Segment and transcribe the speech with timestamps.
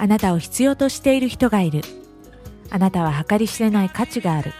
[0.00, 1.82] あなたを必要としている人がいる。
[2.70, 4.54] あなたは計り知れない価値がある。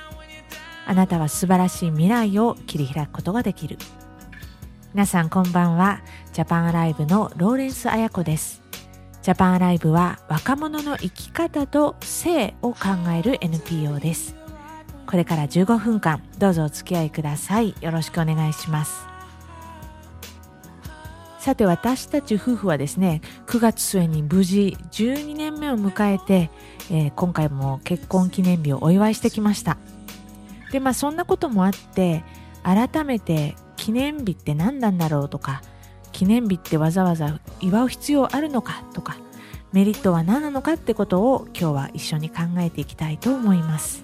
[0.84, 3.78] あなたは素晴らしい未来を切り開くことができる。
[4.92, 6.02] 皆さんこんばんは。
[6.34, 8.60] ジャパンアライブのローレンス綾子です。
[9.22, 12.78] ジャパンアライブは若者の生き方と性を考
[13.18, 14.36] える NPO です。
[15.06, 17.74] これから15分間どうぞお付き合いください。
[17.80, 19.09] よろしくお願いします。
[21.40, 26.51] さて私たち夫婦はですね9月末に無事12年目を迎えて、
[26.90, 29.78] えー、今回も結婚記念日をお祝いしてきました。
[30.70, 32.23] でまあそんなこともあって
[32.62, 35.62] 改めて記念日って何なんだろうとか
[36.12, 39.16] 記念日ってわざわざ祝う必要あるのかとか
[39.72, 44.02] メリットは何なのかってことを今日は一緒に考えていきたいと思います。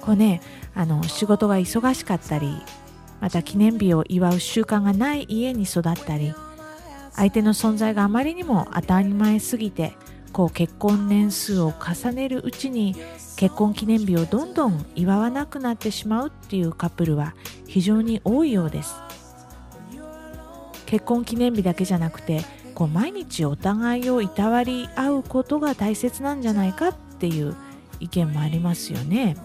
[0.00, 0.40] こうね
[0.74, 2.62] あの仕事が忙しかったり
[3.22, 6.34] また記念日を祝う習慣がない家に育ったり
[7.12, 9.96] 相手の存在があまりにも当たり前すぎて
[10.32, 12.96] こう結婚年数を重ねるうちに
[13.36, 17.36] 結婚記念日をどんどん祝わなくなってしまうっていうカップルは
[17.68, 18.96] 非常に多いようです
[20.86, 22.42] 結婚記念日だけじゃなくて
[22.74, 27.54] こう毎日お互いをいたわり合うことが大切なんじゃないかっていう
[28.00, 29.36] 意見もありますよね。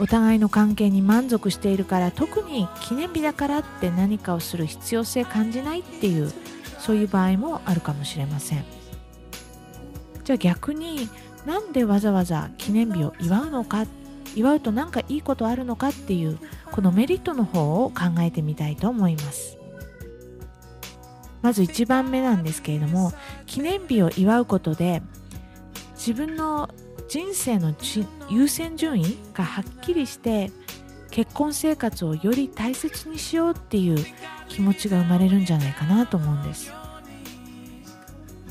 [0.00, 6.32] お互いの関係に満足しているから特に記念日だからって何かをする必要性感じないっていう
[6.78, 8.64] そういう場合もあるかもしれません。
[10.24, 11.08] じゃあ逆に
[11.44, 13.86] なんでわざわざ記念日を祝うのか
[14.34, 16.38] 祝うと何かいいことあるのかっていう
[16.70, 19.58] このメリットの方を考えてみたいと思います。
[21.42, 23.12] まず1番目なんですけれども
[23.46, 25.02] 記念日を祝うことで
[25.94, 26.70] 自分の
[27.10, 27.74] 人生の
[28.28, 30.52] 優先順位がはっきりして
[31.10, 33.98] 結婚生活をより大切にしようっていう
[34.48, 36.72] 気持ちが生まれるんじゃないかなと思うんです。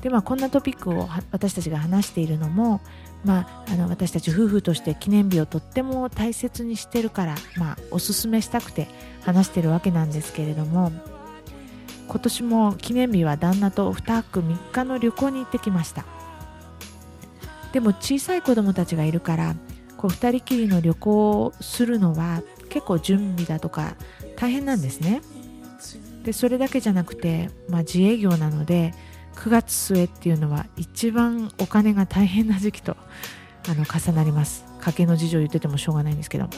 [0.01, 2.81] でまあこんなトピックを私たちが話しているのも、
[3.23, 8.89] まあ、あの私たち夫婦として記念日をとっても大切にしてるから、まあ、おすすめしたくて
[9.23, 10.91] 話してるわけなんですけれども
[12.07, 16.18] 今年も記念日は旦那と2泊3日の旅行に行ってきました。
[17.73, 19.55] でも小さい子供たちがいるから
[19.97, 23.95] こう2人きりの旅行をするのは結構準備だとか
[24.37, 25.21] 大変なんですね。
[26.23, 28.93] でそれだけじゃなくて、まあ、自営業なので
[29.35, 32.97] 9月末っていうのは一番お金が大変な時期と
[33.67, 34.65] あの重なります。
[34.79, 36.49] 家計の事情言っててもしょうがないんですけど。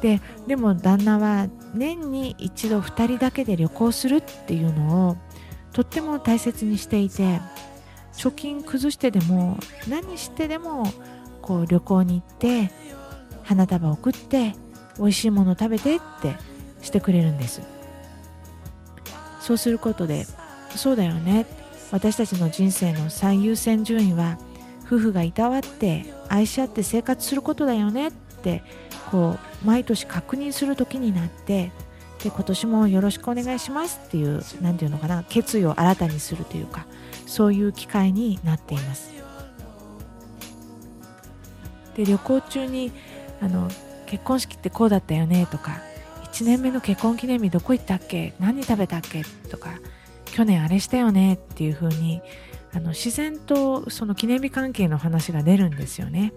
[0.00, 5.16] ででも旦那は年に一度2人だけで旅行するっていうのを
[5.72, 7.40] とっても大切にしていて
[8.14, 9.58] 貯金崩してでも
[9.88, 10.84] 何してでも
[11.40, 12.70] こう旅行に行って
[13.42, 14.54] 花束を送って
[14.98, 16.36] 美味しいもの食べてって
[16.82, 17.62] してくれるんです。
[19.40, 20.26] そうすることで
[20.76, 21.46] そうだよね。
[21.90, 24.38] 私たちの人生の最優先順位は
[24.86, 28.62] 夫婦がいたわって愛し合って生活することだよねって
[29.10, 31.70] こう毎年確認する時になって
[32.22, 36.86] で今年もよろしくお願いしますっていう何て言うのかな決意を新たにするというか
[37.26, 39.12] そういう機会になっています。
[41.96, 42.92] で旅行中に
[43.40, 43.68] あの
[44.06, 45.82] 結婚式ってこうだったよねとか
[46.32, 49.78] 1年目の結婚記念日どこ行ったっけ何食べたっけとか
[50.26, 52.22] 去年あれしたよねっていう風に
[52.74, 56.32] あの自然とその記念日関係の話が出るんですよね。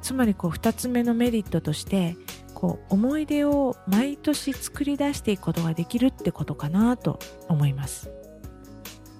[0.00, 2.16] つまりこう2つ目のメリットとして
[2.58, 8.10] こう思い出を毎年作り出していくことができるってことかなと思います。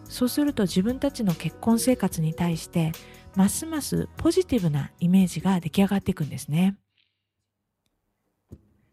[0.08, 2.90] そうすると自分たちの結婚生活に対して
[3.36, 6.78] ますますポジティブなイメージが出来上がっていくんですね。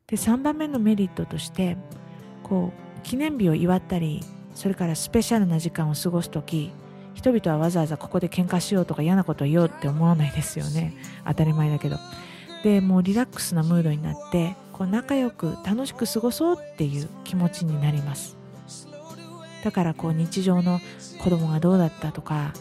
[0.05, 1.75] で3番目のメリットとして
[2.43, 4.21] こう記念日を祝ったり
[4.53, 6.71] それからスペシャルな時間を過ごす時
[7.15, 10.93] 人々はわざわざここで喧嘩しようとか嫌なことを言おうって思わないですよね。
[11.25, 11.97] 当たり前だけど。
[12.65, 18.35] でもうリラックスなムードになってこう仲良く楽しく過ごそうっていう気持ちになります。
[19.63, 20.79] だからこう日常の
[21.23, 22.53] 子供がどうだったとか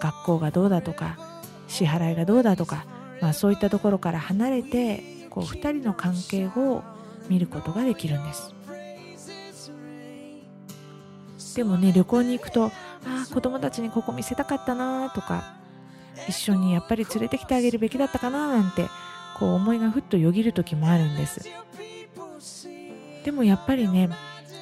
[0.00, 1.20] 学校がどうだとか
[1.68, 2.84] 支払いがどうだとか、
[3.20, 6.82] まあ、そういったところから離れてこう2人の関係を
[7.28, 8.52] 見ることができるんです。
[11.54, 12.70] でもね旅行に行くとあ
[13.30, 15.54] あ子供たちにここ見せたかったなとか
[16.28, 18.86] 一緒にやっぱり連れてきてあげるべきだったかななんて
[19.42, 21.40] こう思いがふっとよぎる時もあるんです
[23.24, 24.08] でもやっぱりね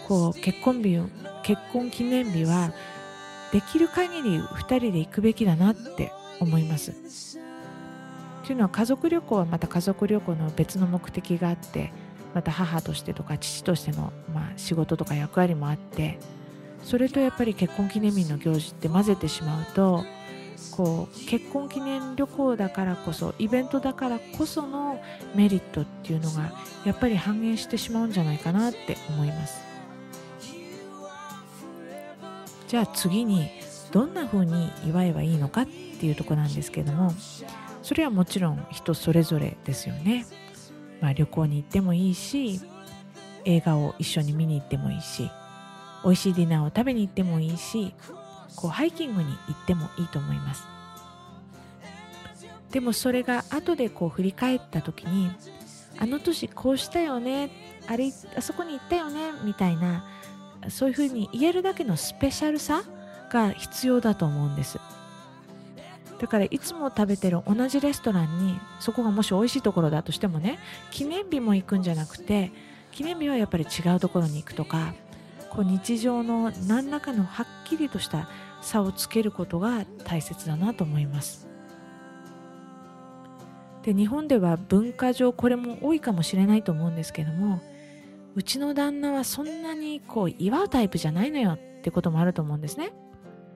[0.08, 0.98] こう結婚日
[1.42, 2.72] 結婚記念日は
[3.52, 7.38] できる限り2人で行くべきだなって思います。
[8.46, 11.92] というのは家族旅行はまた家族旅行の別の目的があって
[12.34, 16.18] また母としてとか父としての、まあ、仕事とか役割もあって
[16.82, 20.04] それとやっぱり結婚記念日の行事って混ぜてしまうと
[20.72, 25.02] こう結婚記念旅行だからこそイベントだからこその
[25.34, 26.52] メリットっていうのが
[26.84, 29.70] やっぱり半減してしまうんじゃないかなって思います。
[32.68, 33.50] じゃあ次に
[33.90, 37.12] どんな風に祝えばいいのかっていうとこなんですけども
[37.82, 40.24] それはもちろん人それぞれですよね、
[41.00, 42.60] まあ、旅行に行ってもいいし
[43.44, 45.28] 映画を一緒に見に行ってもいいし
[46.04, 47.92] 美味しいディナーを食べに行ってもいいし
[48.60, 50.66] こうハイキングに行ってもいいと思います。
[52.70, 55.30] でもそれが後でこう振り返った時に
[55.98, 57.50] あの年こうしたよね
[57.88, 60.04] あれあそこに行ったよねみたいな
[60.68, 62.84] そういうふうに言えるだけのスペシャルさ
[63.30, 64.78] が必要だと思うんです。
[66.20, 70.58] だからいつも食べてる同じレストランにそこがもし美味しいところだとしてもね
[70.90, 72.52] 記念日も行くんじゃなくて
[72.92, 74.92] 記念日はやっぱり違うところに行くとか
[75.48, 78.28] こう日常の何らかのはっきりとした
[78.62, 81.48] 差をつけることが大切だなと思います。
[83.82, 87.62] で日本では文化上これも多いかもしれないと思うんですけども
[88.34, 92.92] うちの旦那はそんなにこう祝うタイプじゃないのよってこともあると思うんですね。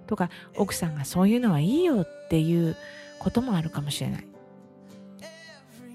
[0.06, 2.76] とか奥さんがそういうのはいいよっていう
[3.18, 4.26] こともあるかもしれない。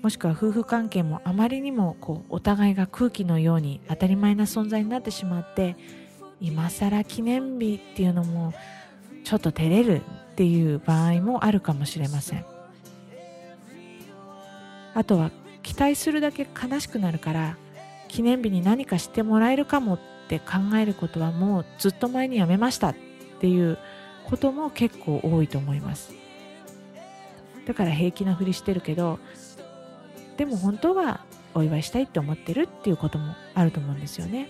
[0.01, 5.75] もしくは夫婦関係もあまりにもこうお互いが空気のように当たり前な存在になってしまって
[6.39, 8.53] 今更記念日っていうのも
[9.29, 12.45] ちょっと照れるっていう場合もあるかもしれません。
[14.95, 15.29] あとは
[15.61, 17.55] 期待するだけ悲しくなるから
[18.07, 19.99] 記念日に何かしてもらえるかもっ
[20.29, 22.95] て考えることはもうずっと前にやめましたっ
[23.39, 23.77] ていう
[24.25, 26.11] ことも結構多いと思います。
[27.67, 29.19] だから平気なふりしてるけど
[30.37, 31.23] でも本当は
[31.53, 34.49] お祝いしたいって思ってるっていうこともあると思うんですよね。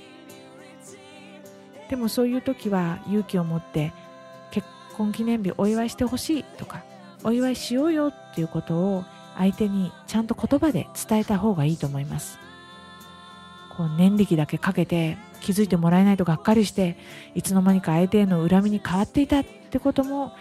[1.89, 3.91] でもそういう時は勇気を持って
[4.99, 6.83] 婚記念日お祝いしてほしいとか
[7.23, 9.05] お祝いしようよっていうことを
[9.37, 12.37] 相手にちゃんと言葉で伝えた方がいいと思います
[13.77, 16.97] こう年力だけかけて気づいてもらえないとがっかりして
[17.33, 20.33] いつの間にか相手への恨みに変わっていたってことも、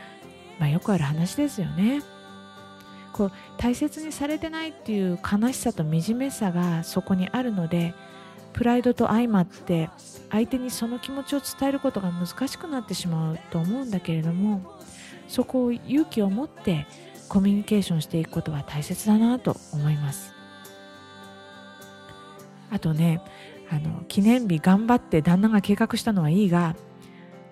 [0.59, 2.03] まあ、よくある話ですよね。
[3.13, 7.95] こう大切にされてないっていう悲しさと惨めさがそこにあるので
[8.53, 9.91] プライドと相まって
[10.31, 14.79] 相手にその気持ちを伝えることが難しくなってしまうと思うんだけれども
[15.29, 16.87] そこを勇気を持って
[17.29, 20.35] コミュニケーションしていくことは大切だなと思います
[22.71, 23.21] あとね
[23.71, 26.75] あの記念日頑張って旦那が計画したのはいいが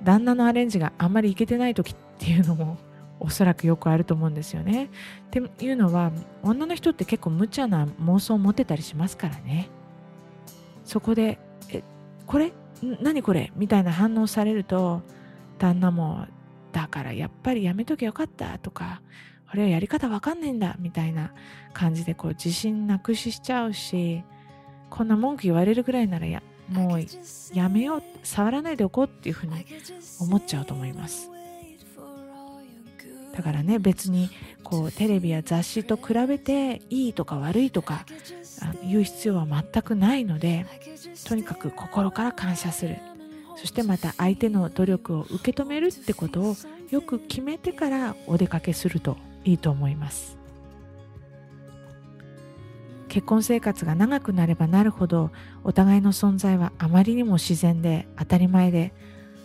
[0.03, 2.79] 旦那のアレンジがあんまりいけてない時っていうのも
[3.19, 4.91] おそらくよくあると思うんですよね。
[5.27, 9.69] っていうのは女の人って結構無茶な妄想を持ってたりしますからね。
[10.87, 11.39] そこで
[11.71, 11.83] 「え
[12.27, 12.53] これ？
[13.03, 15.03] 何これ?」みたいな反応されると
[15.59, 16.27] 旦那も
[16.73, 19.03] 「だからやっぱりやめときゃよかった」とか
[19.49, 21.33] 「あれはやり方わかんないんだ」みたいな
[21.75, 24.23] 感じでこう自信なくししちゃうし
[24.89, 27.01] こんな文句言われるぐらいならやもう
[27.53, 29.65] やめよう触らないでおこうっていうふうに
[30.21, 31.31] 思っちゃうと思います。
[33.35, 34.31] だからね別に
[34.65, 38.07] こうテレビや雑誌と比べていいとか悪いとか
[38.83, 40.67] 言う必要は全くないので
[41.27, 42.99] とにかく心から感謝する。
[43.57, 46.57] そしてまた相手の努力を受け止めるってことを
[46.91, 50.37] よく決めてからお出かけするといいと思います。
[53.09, 55.31] 結婚生活が長くなればなるほど
[55.65, 58.93] お互いの存在はあまりにも自然で当たり前で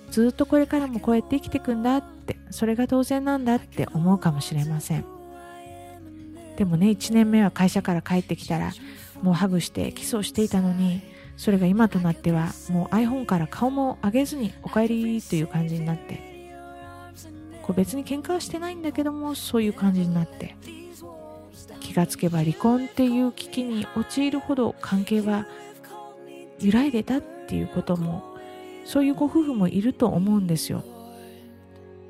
[0.09, 5.05] ずっとこれからもこうやって生きていくんだってそれが当然なんだって思うかもしれません。
[6.57, 8.73] でもね1年目は会社から帰ってきたら
[9.21, 11.01] もうハグしてキスをしていたのに
[11.37, 16.31] それが今となってはもう iPhone から顔も上げずにお帰りという感じになって
[17.61, 20.55] こう別に喧嘩はしてないんだけどもそういう感じになって
[21.79, 25.47] 気がつけば離婚っていう危機に陥るほど関係は
[26.59, 28.23] 揺らいでたっていうことも
[28.85, 30.83] そういうご夫婦もいると思うんですよ。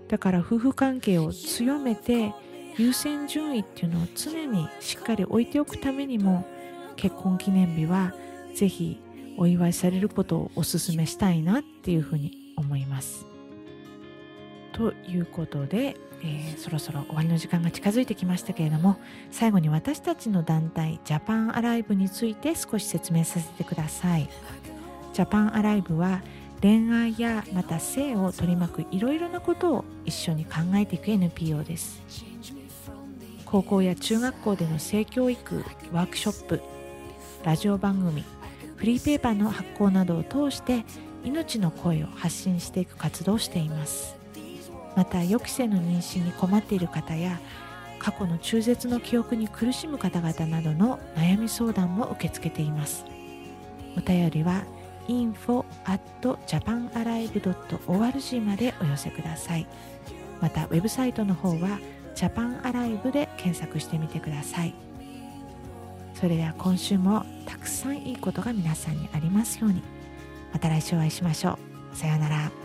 [0.08, 2.34] だから夫婦関係を強めて
[2.77, 6.46] 優先順位っていうのを常にしっかり置いておくためにも
[7.01, 8.13] 結婚記念日は
[8.53, 9.01] ぜひ
[9.38, 13.25] お祝いされることをお勧めしたいなっていうふうに思います。
[14.72, 18.98] ということで、えー、そろそろ終わりの時間が近づいてきましたけれども
[19.31, 24.29] 最後に私たちの団体ジャパンアライブについて少し説明させてください。
[25.13, 26.22] ジャパンアライブは
[26.62, 32.00] 恋愛やまた性を取り巻くいろいろなことを一緒に考えていく NPO です
[33.46, 36.62] 高校や中学校での性教育ワークショップ
[37.44, 38.24] ラジオ番組
[38.76, 40.86] フリーペーパーの発行などを通して
[41.24, 44.16] 命の声を発信していく活動をしています。
[44.96, 47.40] また予期せぬ妊娠に困っている方や
[48.00, 53.06] 過去の中絶の記憶に苦しむ方々などの悩み相談も受け付けています。
[53.96, 54.64] お便りは
[55.08, 56.02] info at
[56.48, 59.68] japanalive.org までお寄せください。
[60.42, 61.80] またウェブサイトの方は
[62.16, 64.74] ジャパンアライブで検索してみてください。
[66.22, 69.82] それでは今週もたくさんいいことが皆さんにありますように。
[70.54, 71.58] また来週お会いしましょ
[71.94, 71.98] う。
[71.98, 72.61] さようなら。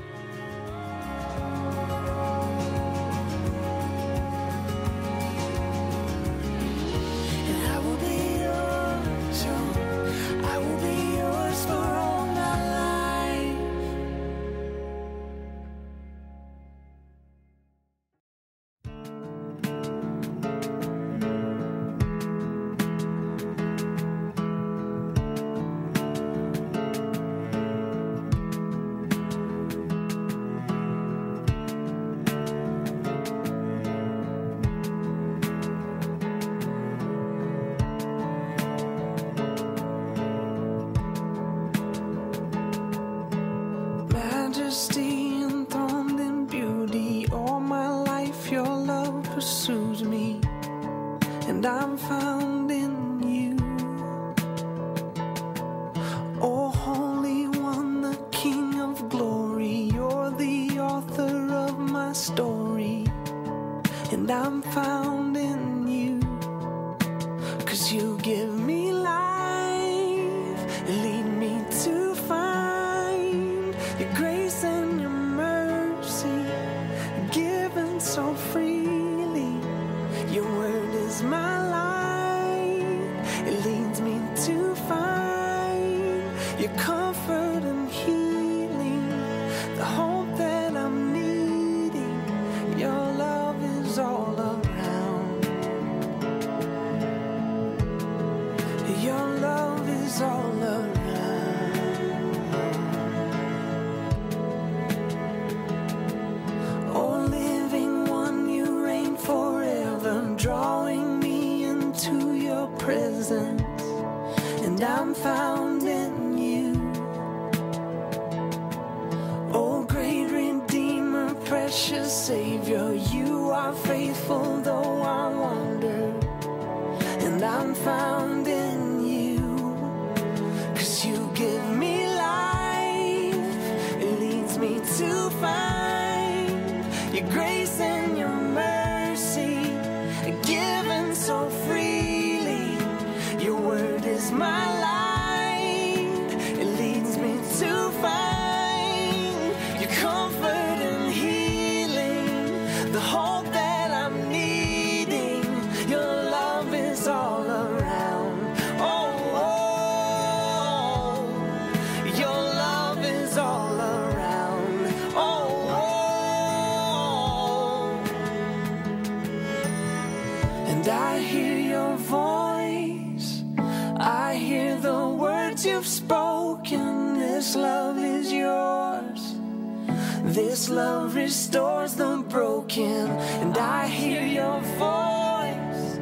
[180.27, 183.09] This love restores the broken,
[183.41, 185.99] and I hear your voice,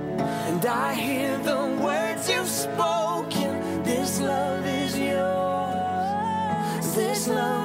[0.49, 3.85] and I hear the words you've spoken.
[3.85, 6.95] This love is yours.
[6.95, 7.64] This love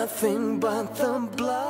[0.00, 1.69] Nothing but the blood.